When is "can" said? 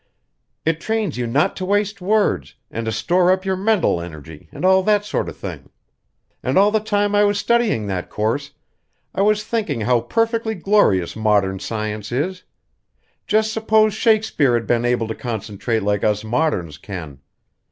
16.79-17.19